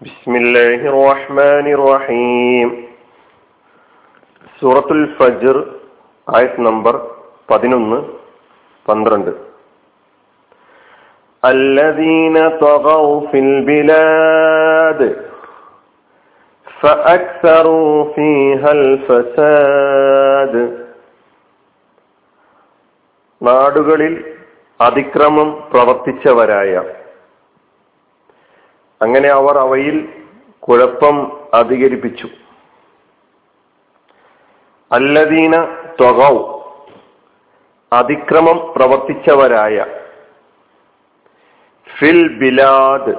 ബിസ്മില്ലാഹിർ 0.00 0.96
റഹ്മാനിർ 1.06 1.80
റഹീം 1.90 2.70
സൂറത്തുൽ 4.62 5.04
ഫജ്ർ 5.18 5.56
ആയത് 6.26 6.60
നമ്പർ 6.68 6.96
പതിനൊന്ന് 7.48 8.00
പന്ത്രണ്ട് 8.88 9.32
الذين 11.42 12.36
طغوا 12.60 13.14
في 13.28 13.38
البلاد 13.40 15.00
فأكثروا 16.66 17.94
فيها 18.14 18.70
الفساد 18.80 20.54
നാടുകളിൽ 23.40 24.14
അതിക്രമം 24.80 25.48
പ്രവർത്തിച്ചവരായ 25.70 26.72
അങ്ങനെ 29.01 29.29
അവർ 29.29 29.57
അവയിൽ 29.57 30.25
കുഴപ്പം 30.59 31.39
അധികരിപ്പിച്ചു. 31.53 32.29
അല്ലദീന 34.91 35.63
ത്വകൗ 35.99 36.59
അതിക്രമം 37.93 38.73
പ്രവർത്തിച്ചവരായ 38.75 39.85
ഫിൽ 41.99 42.37
ബിലാദ് 42.37 43.15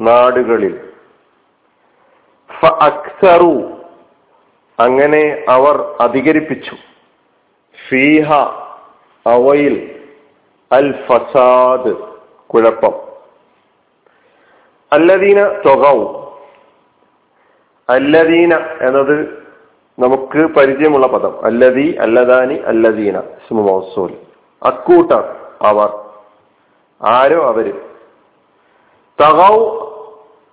നാടുകളിൽ. 0.00 0.92
അക്സറു 2.66 3.82
അങ്ങനെ 4.80 5.44
അവർ 5.48 5.96
അധികരിപ്പിച്ചു. 6.00 6.76
ഫീഹ 7.88 8.32
അവയിൽ 9.26 10.06
അൽ 10.72 11.06
ഫസാദ് 11.06 11.96
കുഴപ്പം. 12.46 13.07
അല്ലദീന 14.92 15.42
തൊകൗ 15.42 16.24
അല്ലദീന 17.88 18.54
എന്നത് 18.56 19.44
നമുക്ക് 19.98 20.54
പരിചയമുള്ള 20.54 21.06
പദം. 21.06 21.44
അല്ലദീ 21.44 21.96
അല്ലദാനി 21.96 22.54
അല്ലദീന 22.54 23.22
മൗസൂൽ 23.52 24.14
അക്കൂട്ടർ 24.62 25.36
അവർ. 25.62 26.04
ആരോ 27.06 27.46
അവർ. 27.46 27.74
തകൗ 29.20 29.78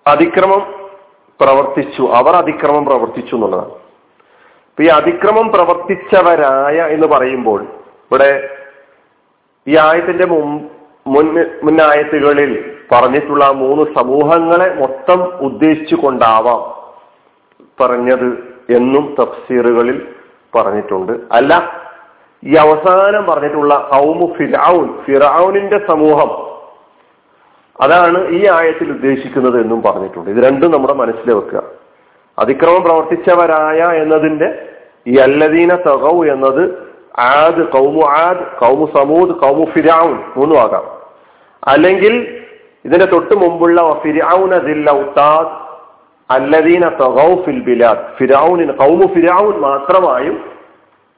അതിക്രമം 0.08 0.90
പ്രവർത്തിച്ചു. 1.42 2.02
അവർ 2.02 2.36
അതിക്രമം 2.36 2.86
പ്രവർത്തിച്ചു 2.86 3.36
എന്നുള്ളതാണ്. 3.36 3.70
അപ്പൊ 3.70 4.84
ഈ 4.84 4.88
അതിക്രമം 4.88 5.52
പ്രവർത്തിച്ചവരായ 5.52 6.94
എന്ന് 6.94 7.08
പറയുമ്പോൾ 7.08 7.64
ഇവിടെ 7.64 8.58
ഈ 9.68 9.78
ആയത്തിന്റെ 9.78 10.26
മുൻ 10.26 11.46
മുന്നായത്തുകളിൽ 11.64 12.75
പറഞ്ഞിട്ടുള്ള 12.92 13.46
ആ 13.46 13.52
മൂന്ന് 13.52 13.84
സമൂഹങ്ങളെ 13.98 14.74
മൊത്തം 14.74 15.24
ഉദ്ദേശിച്ചു 15.24 15.96
കൊണ്ടാവാം 15.96 16.76
പറഞ്ഞത് 17.82 18.56
എന്നും 18.70 19.16
തഫ്സീറുകളിൽ 19.20 20.08
പറഞ്ഞിട്ടുണ്ട്. 20.56 21.14
അല്ല 21.32 21.82
ഈ 22.44 22.56
അവസാനം 22.56 23.26
പറഞ്ഞിട്ടുള്ള 23.26 23.90
ഔമു 23.96 24.34
ഫിറൌൻ 24.38 25.02
ഫിറൌനിന്റെ 25.06 25.88
സമൂഹം 25.90 26.56
അതാണ് 27.82 28.28
ഈ 28.30 28.48
ആയത്തിൽ 28.48 28.90
ഉദ്ദേശിക്കുന്നത് 28.90 29.62
എന്നും 29.62 29.82
പറഞ്ഞിട്ടുണ്ട്. 29.82 30.30
ഇത് 30.30 30.46
രണ്ടും 30.46 30.72
നമ്മുടെ 30.72 30.94
മനസ്സിൽ 30.94 31.34
വെക്കുക. 31.34 31.64
അതിക്രമം 32.40 32.84
പ്രവർത്തിച്ചവരായ 32.84 34.04
എന്നതിന്റെ 34.04 34.70
ഈ 35.08 35.18
അല്ലദീന 35.18 35.74
തകൗ 35.74 36.24
എന്നത് 36.24 36.86
ആദ് 37.20 37.72
കൗമു 37.72 38.06
ആദ് 38.06 38.60
കൗമു 38.62 38.86
സമൂദ് 38.98 39.30
കൗമു 39.30 39.66
ഫിരാവുൻ 39.66 40.24
മൂന്നും 40.38 40.60
ആകാം. 40.60 40.84
അല്ലെങ്കിൽ 41.68 42.45
ഇതിന്റെ 42.86 43.06
തൊട്ട് 43.06 43.36
മുമ്പുള്ള 43.36 43.82
അല്ലദീന 46.30 46.90
ഫിൽ 47.46 48.72
കൗമു 48.72 49.08
ഫിരാവുൻ 49.14 49.60
മാത്രമായും 49.60 50.52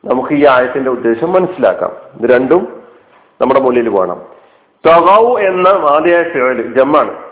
നമുക്ക് 0.05 0.33
ഈ 0.33 0.45
ആയത്തിന്റെ 0.45 0.91
ഉദ്ദേശം 0.91 1.33
മനസ്സിലാക്കാം. 1.33 1.91
ഇത് 2.13 2.29
രണ്ടും 2.29 2.83
നമ്മുടെ 3.41 3.59
മുന്നിൽ 3.59 3.89
വേണം. 3.89 4.21
തൊഗൌ 4.85 5.39
എന്ന 5.39 5.67
ആദ്യമായ 5.67 6.23
ഫിറൽ 6.23 6.73
ജമ്മാണ്. 6.77 7.27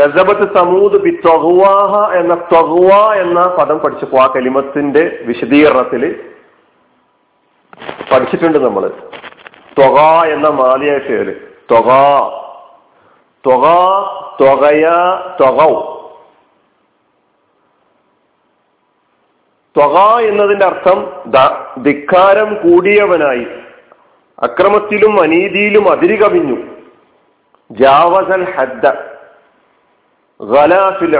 കസബത്ത് 0.00 0.56
സമൂദ് 0.56 1.02
ബി 1.02 1.10
ത്വഹുവാഹ 1.10 2.12
എന്ന 2.12 2.34
ത്വഹുവ 2.34 3.14
എന്ന 3.14 3.56
പദം 3.58 3.78
പഠിച്ചപ്പോ 3.78 4.18
ആ 4.18 4.32
കലിമത്തിന്റെ 4.36 5.18
വിശദീകരണത്തിൽ 5.22 6.24
പഠിച്ചിട്ടുണ്ട് 8.12 8.58
നമ്മൾ 8.58 8.88
ത്വഹ 9.78 10.24
എന്ന 10.24 10.48
മാലിയായ 10.48 10.98
ഫിഴൽ 10.98 11.53
ത്വക 19.76 20.20
എന്നതിന്റെ 20.20 20.66
അർത്ഥം 20.66 21.12
ധിക്കാരം 21.82 22.54
കൂടിയവനായി. 22.54 23.46
അക്രമത്തിലും 24.38 25.22
അനീതിയിലും 25.22 25.92
അതിരി 25.92 26.22
കവിഞ്ഞു. 26.22 26.56
ജാവസൽ 27.70 28.52
ഹദ്ദ. 28.52 28.86
ഗലാഫിൽ 30.42 31.16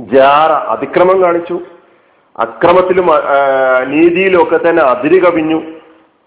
ജാറ 0.00 0.52
അതിക്രമം 0.52 1.22
കാണിച്ചു. 1.22 1.60
അക്രമത്തിലും 2.38 3.06
നീതിയിലും 3.86 4.42
ഒക്കെ 4.42 4.56
തന്നെ 4.56 4.82
അതിര് 4.82 5.26
കവിഞ്ഞു. 5.26 5.77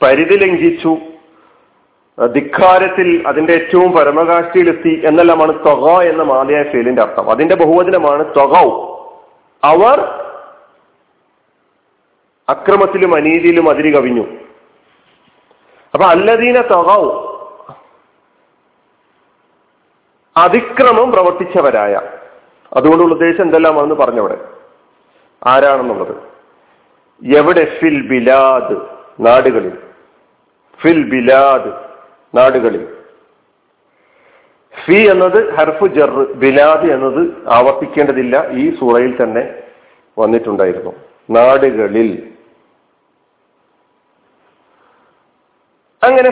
പരിധി 0.04 0.36
ലംഘിച്ചു. 0.36 0.98
ധിക്കാരത്തിൽ 2.26 3.24
അതിന്റെ 3.28 3.54
ഏറ്റവും 3.54 3.92
പരമകാഷ്ടിയിലെത്തി 3.92 5.02
എന്നെല്ലാമാണ് 5.06 5.66
തൊക 5.66 6.02
എന്ന 6.04 6.24
മാതയായ 6.24 6.64
ഫേലിന്റെ 6.64 7.02
അർത്ഥം. 7.02 7.32
അതിന്റെ 7.32 7.56
ബഹുവചനമാണ് 7.56 8.36
തൊകൗ 8.36 8.92
അവർ 9.64 10.00
അക്രമത്തിലും 12.50 13.16
അനീതിയിലും 13.16 13.70
അതിരി 13.70 13.96
കവിഞ്ഞു. 13.96 14.22
അപ്പൊ 15.94 16.04
അല്ലദീന 16.04 16.62
തൊകൗ 16.62 17.28
അതിക്രമം 20.38 21.12
പ്രവർത്തിച്ചവരായ. 21.12 22.02
അതുകൊണ്ടുള്ള 22.74 23.14
ഉദ്ദേശം 23.14 23.44
എന്തെല്ലാമാണെന്ന് 23.44 23.96
പറഞ്ഞവിടെ. 23.96 24.38
ആരാണെന്നുള്ളത്? 25.48 26.18
എവിടെ? 27.38 27.80
ഫിൽ 27.80 28.08
ബിലാദ് 28.08 28.78
നാടുകളിൽ. 29.20 29.91
ഫിൽ 30.82 31.10
ബിലാദ് 31.10 31.72
നാടുകളിൽ. 32.38 32.88
ഫി 34.86 34.94
എന്നത് 34.94 35.54
ഹർഫു 35.54 35.86
ജർ 35.86 36.34
ബിലാദ് 36.34 36.92
എന്നത് 36.92 37.34
ആവർത്തിക്കേണ്ടതില്ല. 37.52 38.48
ഈ 38.52 38.80
സൂറയിൽ 38.80 39.24
തന്നെ 39.24 39.64
വന്നിട്ടുണ്ടായിരുന്നു. 40.20 40.94
നാടുകളിൽ. 41.30 42.28
അങ്ങനെ 46.04 46.30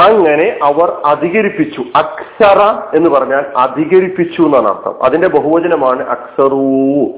അങ്ങനെ 0.00 0.58
അവർ 0.62 1.02
അധികരിപ്പിച്ചു. 1.06 1.84
അക്സറ 1.96 2.60
എന്ന് 2.96 3.10
പറഞ്ഞാൽ 3.10 3.44
അധികരിപ്പിച്ചു 3.56 4.42
എന്നാണ് 4.42 4.68
അർത്ഥം. 4.68 5.04
അതിന്റെ 5.04 5.28
ബഹുവചനമാണ് 5.28 6.08
അക്സറു. 6.08 6.56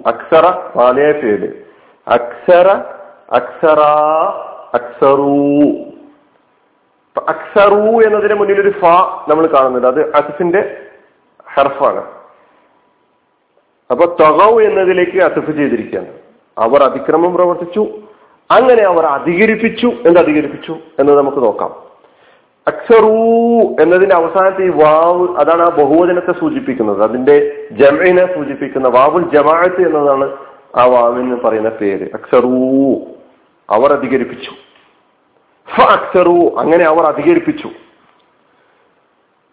അക്സറ 0.07 0.49
മാലയ 0.77 1.13
പേര് 1.13 1.53
അക്സറ 2.09 2.69
അക്സറ. 3.33 3.83
അക്സറു. 4.75 5.61
അക്സറു 7.29 8.07
എന്നതിന് 8.07 8.35
മുന്നിൽ 8.35 8.61
ഒരു 8.61 8.71
ഫ 8.71 8.85
നമ്മൾ 9.29 9.47
കാണുന്നുണ്ട്. 9.47 9.87
അത് 9.87 10.15
അസിഫിന്റെ 10.15 10.77
ഹർഫാണ്. 11.55 12.05
അപ്പൊ 13.91 14.05
തൊകൗ 14.05 14.61
എന്നതിലേക്ക് 14.61 15.25
അസിഫ് 15.25 15.51
ചെയ്തിരിക്കുകയാണ്. 15.51 16.09
അവർ 16.59 16.83
അതിക്രമം 16.83 17.35
പ്രവർത്തിച്ചു. 17.35 17.87
അങ്ങനെ 18.51 18.83
അവർ 18.83 19.07
അധികരിപ്പിച്ചു. 19.07 19.87
എന്ത് 19.87 20.21
അധികരിപ്പിച്ചു? 20.21 20.77
എന്ന് 20.99 21.13
നമുക്ക് 21.13 21.39
നോക്കാം. 21.39 21.89
അക്സറൂ 22.69 23.13
എന്നതിന്റെ 23.81 24.15
അവസാനത്തെ 24.15 24.63
ഈ 24.63 24.69
വാവ് 24.69 25.37
അതാണ് 25.37 25.63
ആ 25.63 25.69
ബഹുവചനത്തെ 25.69 26.33
സൂചിപ്പിക്കുന്നത്. 26.41 27.03
അതിന്റെ 27.03 27.67
ജമയിനെ 27.73 28.35
സൂചിപ്പിക്കുന്ന 28.35 28.89
വാവുൽ 28.89 29.31
ജമാഅത്ത് 29.35 29.87
എന്നതാണ് 29.87 30.37
ആ 30.77 30.87
വാവിന് 30.87 31.41
പറയുന്ന 31.41 31.69
പേര്. 31.69 32.11
അക്സറൂ. 32.15 32.49
അവർ 33.71 33.93
അധികരിപ്പിച്ചു. 33.93 34.51
അക്സറു 35.83 36.57
അങ്ങനെ 36.59 36.85
അവർ 36.85 37.05
അധികരിപ്പിച്ചു. 37.05 37.69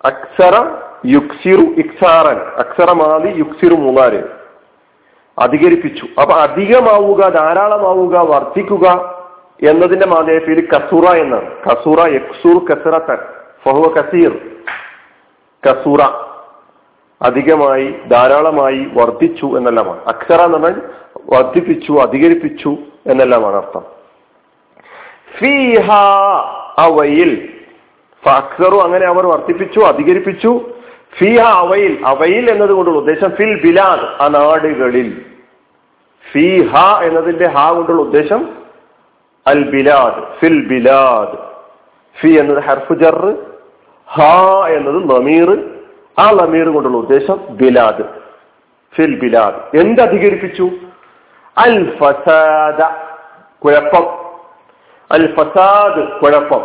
അക്സറ 0.06 0.66
യുക്സിറു 1.06 1.62
ഇക്സാറൻ. 1.62 2.38
അക്സറമാതി 2.38 3.28
യുക്സിറു 3.28 3.76
മൂന്നാർ 3.76 4.30
അധികരിപ്പിച്ചു. 5.40 6.06
അപ്പൊ 6.22 6.34
അധികമാവുക 6.34 7.30
ധാരാളമാവുക 7.30 8.18
വർദ്ധിക്കുക 8.18 9.16
എന്നതിന്റെ 9.70 10.08
മാതേഫയിൽ 10.08 10.68
കസൂറ 10.70 11.16
എന്നാണ്. 11.16 11.64
കസൂറ 11.64 12.00
യക്സൂർ 12.10 12.66
കസറത്തൻ. 12.66 13.18
ഫഹുവ 13.66 13.94
കസീർ. 13.94 14.42
കസൂറ 15.68 16.02
അധികമായി 17.22 17.96
ധാരാളമായി 18.08 18.88
വർദ്ധിച്ചു 18.94 19.46
എന്നെല്ലാമാണ്. 19.58 20.04
അക്ഷര 20.04 20.42
എന്ന് 20.42 20.58
പറഞ്ഞാൽ 20.58 20.82
വർദ്ധിപ്പിച്ചു 21.30 21.92
അധികരിപ്പിച്ചു 21.94 22.70
എന്നെല്ലാമാണ് 23.06 23.56
അർത്ഥം. 23.56 23.95
ഫീഹ 25.40 25.92
അവയിൽ. 26.78 27.50
ഫക്സറു 28.26 28.76
അങ്ങനെ 28.76 29.06
അവർ 29.06 29.26
വർദ്ധിപ്പിച്ചു 29.26 29.80
അധികരിപ്പിച്ചു. 29.80 30.70
ഫിഹ 31.20 31.40
അവയിൽ. 31.40 32.04
അവയിൽ 32.06 32.52
എന്നതുകൊണ്ടുള്ള 32.52 33.00
ഉദ്ദേശം 33.00 33.32
ഫിൽ 33.32 33.62
ബിലാദ് 33.62 34.22
ആ 34.24 34.28
നാടുകളിൽ. 34.28 35.26
ഫിഹ 36.32 37.02
എന്നതിന്റെ 37.04 37.50
ഹ 37.50 37.74
കൊണ്ടുള്ള 37.74 38.02
ഉദ്ദേശം 38.02 38.50
അൽ 39.48 39.64
ബിലാദ് 39.64 40.40
ഫിൽ 40.40 40.68
ബിലാദ്. 40.68 41.38
ഫി 42.22 42.28
എന്നത് 42.28 42.64
ഹർഫ് 42.64 43.36
ഹ 44.08 44.22
എന്നത് 44.68 45.12
നമീർ 45.12 45.64
ആ 46.20 46.32
നമീർ 46.32 46.70
കൊണ്ടുള്ള 46.70 46.98
ഉദ്ദേശം 46.98 47.40
ബിലാദ്. 47.50 48.04
ഫിൽ 48.96 49.20
ബിലാദ്. 49.20 49.78
എന്ത് 49.78 50.02
അധികരിപ്പിച്ചു? 50.02 50.70
അൽ 51.58 51.98
ഫസാദ 51.98 52.84
കുഴപ്പം. 53.64 54.25
അൽ 55.12 55.24
ഫസാദ് 55.36 56.02
കുഴപ്പം. 56.20 56.64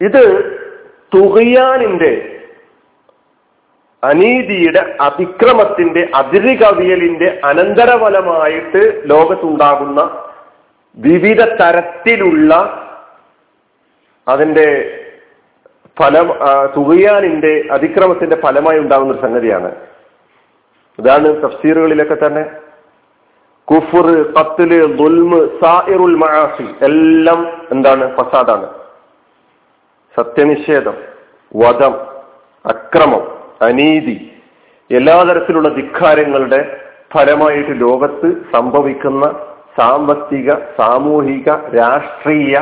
ഇത് 0.00 0.24
തുകയാനിന്റെ 1.14 2.12
അനീതിയുടെ 4.02 4.82
അതിക്രമത്തിന്റെ 5.00 6.02
അതിരുകവിയലിന്റെ 6.14 7.40
അനന്തരഫലമായിട്ട് 7.44 8.82
ലോകത്തുണ്ടാകുന്ന 9.04 10.00
വിവിധ 10.96 11.40
തരത്തിലുള്ള 11.60 12.54
അതിന്റെ 14.28 14.66
ഫലം 16.00 16.28
തുകയാനിന്റെ 16.76 17.68
അതിക്രമത്തിന്റെ 17.72 18.36
ഫലമായി 18.40 18.78
ഉണ്ടാകുന്ന 18.78 19.12
ഒരു 19.12 19.22
സംഗതിയാണ്. 19.22 19.70
ഇതാണ് 20.98 21.28
തഫ്സീറുകളിലൊക്കെ 21.42 22.16
തന്നെ 22.26 22.44
കുഫുർ 23.68 24.06
കത്തിൽ 24.32 24.70
ദുൽമ് 24.96 25.40
സായിറുൽ 25.60 26.16
മഹാസി 26.16 26.66
എല്ലാം 26.84 27.40
എന്താണ്? 27.70 28.04
ഫസാദാണ്. 28.16 28.68
സത്യനിഷേധം 30.14 30.96
വധം 31.54 31.94
അക്രമം 32.64 33.24
അനീതി 33.62 34.16
എല്ലാ 34.90 35.16
തരത്തിലുള്ള 35.22 35.68
ധിക്കാരങ്ങളുടെ 35.68 36.60
ഫലമായിട്ട് 37.12 37.80
ലോകത്ത് 37.80 38.28
സംഭവിക്കുന്ന 38.52 39.24
സാമ്പത്തിക 39.78 40.50
സാമൂഹിക 40.78 41.48
രാഷ്ട്രീയ 41.76 42.54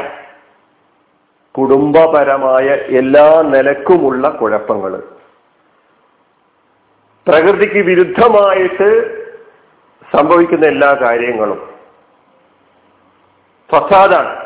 കുടുംബപരമായ 1.54 2.66
എല്ലാ 3.00 3.26
നിലക്കുമുള്ള 3.42 4.28
കുഴപ്പങ്ങൾ 4.30 4.92
പ്രകൃതിക്ക് 7.26 7.82
വിരുദ്ധമായിട്ട് 7.88 8.90
സംഭവിക്കുന്ന 10.16 10.66
എല്ലാ 10.66 10.98
കാര്യങ്ങളും. 11.00 11.70
ഫസാദാണ്. 13.70 14.40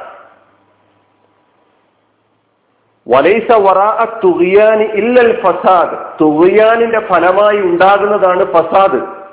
വലൈസ 3.08 3.52
വറാഅ 3.52 4.20
തുകിയാനി 4.24 4.84
ഇല്ലൽ 4.84 5.42
ഫസാദ്. 5.42 6.20
തുകിയാനിന്റെ 6.20 7.00
ഫലമായി 7.00 7.56
ഉണ്ടാകുന്നതാണ് 7.56 8.52
ഫസാദ്. 8.52 9.24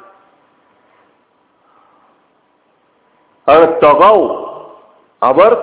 അവർ 5.24 5.54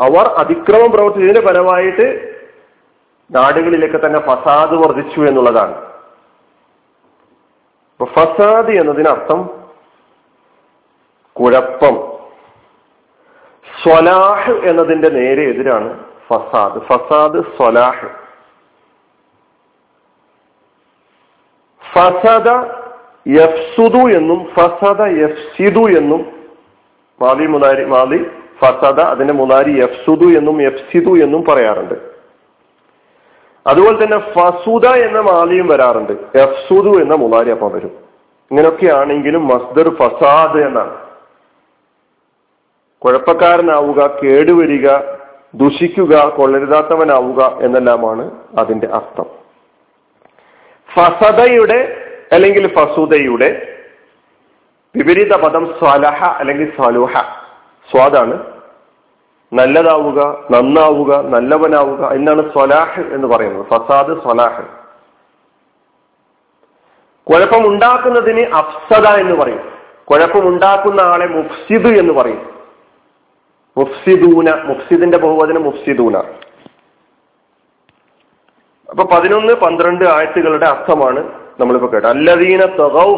അവർ 0.00 0.26
അതിക്രമം 0.28 0.92
പ്രവർത്തിച്ചതിന്റെ 0.92 1.48
ഫലമായിട്ട് 1.48 2.36
നാടുകളിലൊക്കെ 3.34 4.06
തന്നെ 4.06 4.20
ഫസാദ് 4.20 4.74
വർദ്ധിച്ചു 4.74 5.20
എന്നുള്ളതാണ്. 5.20 5.87
ഫസാദ് 8.04 8.70
എന്നതിനർത്ഥം 8.70 9.50
കുഴപ്പം. 11.32 12.18
സ്വലാഹ് 13.82 14.50
എന്നതിന്റെ 14.50 15.08
നേരെ 15.08 15.42
എതിരാണ് 15.42 16.04
ഫസാദ്. 16.28 16.80
ഫസാദ് 16.80 17.56
സ്വലാഹ്. 17.56 18.06
ഫസദ 21.94 22.48
യഫ്സുദു 23.28 24.16
എന്നും 24.16 24.46
ഫസദ 24.54 25.02
യഫ്സിദു 25.02 25.98
എന്നും 25.98 26.50
മാലി 27.22 27.46
മുനാരി 27.46 27.84
മാലി 27.84 28.30
ഫസദ 28.60 29.00
അതിന്റെ 29.00 29.34
മുനാരി 29.34 29.70
യഫ്സുദു 29.70 30.38
എന്നും 30.38 30.62
യഫ്സിദു 30.62 31.24
എന്നും 31.24 31.44
പറയാറുണ്ട്. 31.44 32.17
അതുപോലെ 33.68 34.04
തന്നെ 34.04 34.18
ഫസുദ 34.18 34.86
എന്ന 34.86 35.20
മാലിയും 35.20 35.66
വരാറുണ്ട്. 35.66 36.12
എഫ്സുദു 36.12 37.02
എന്ന 37.02 37.14
മുലാരി 37.14 37.50
അപ്പം 37.50 37.72
വരും. 37.72 37.90
ഇങ്ങനെയൊക്കെയാണെങ്കിലും 38.50 39.48
മസ്ദർ 39.48 39.94
ഫസാദ് 39.94 40.66
എന്നാണ്. 40.66 40.96
കുഴപ്പക്കാരനാവുക 42.98 44.20
കേടുവരിക 44.24 44.88
ദുഷിക്കുക 45.54 46.28
കൊള്ളരുതാത്തവനാവുക 46.28 47.58
എന്നെല്ലാമാണ് 47.62 48.30
അതിന്റെ 48.58 48.88
അർത്ഥം. 48.92 49.26
ഫസദയുടെ 50.94 52.04
അല്ലെങ്കിൽ 52.32 52.74
ഫസുദയുടെ 52.74 53.78
വിപരീത 54.96 55.36
പദം 55.36 55.74
സ്വലഹ 55.78 56.24
അല്ലെങ്കിൽ 56.24 56.72
സ്വലുഹ 56.76 57.12
സ്വാദാണ്. 57.90 58.57
നല്ലതാവുക 59.52 60.44
നന്നാവുക 60.50 61.26
നല്ലവനാവുക 61.28 62.12
എന്നാണ് 62.12 62.52
സ്വലാഹ് 62.52 63.00
എന്ന് 63.00 63.28
പറയുന്നത്. 63.28 63.66
ഫസാദ് 63.66 64.22
സ്വലാഹ്. 64.22 64.62
കുഴപ്പമുണ്ടാക്കുന്നതിന് 67.30 68.46
അഫ്സദ 68.54 69.06
എന്ന് 69.06 69.34
പറയും. 69.34 69.72
കുഴപ്പമുണ്ടാക്കുന്ന 70.04 71.00
ആളെ 71.00 71.26
മുഫ്സിദ് 71.26 71.98
എന്ന് 71.98 72.14
പറയും. 72.14 72.50
മുഫ്സിദൂന 73.76 74.62
മുഫ്സിദിന്റെ 74.62 75.18
ബഹുവചനം 75.18 75.62
മുഫ്സിദൂന. 75.62 76.16
അപ്പൊ 78.90 79.04
പതിനൊന്ന് 79.04 79.54
പന്ത്രണ്ട് 79.54 80.04
ആയത്തുകളുടെ 80.04 80.66
അർത്ഥമാണ് 80.66 81.32
നമ്മളിപ്പോ 81.60 81.92
കേട്ടത്. 81.92 82.10
അല്ലദീന 82.10 82.66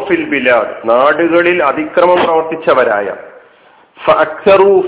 ഫിൽ 0.07 0.29
ബിലാദ്. 0.29 0.89
നാടുകളിൽ 0.89 1.63
അതിക്രമം 1.63 2.23
പ്രവർത്തിച്ചവരായ 2.23 3.30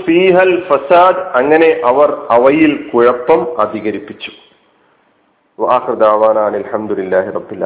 ഫീഹൽ 0.04 0.54
ഫസാദ്. 0.68 1.20
അങ്ങനെ 1.34 1.80
അവർ 1.84 2.26
അവയിൽ 2.30 2.90
കുഴപ്പം 2.94 3.60
അധികരിപ്പിച്ചു. 3.60 4.30
അലഹമുല്ലാഹി 6.46 7.30
റബ്ബിൽ 7.30 7.64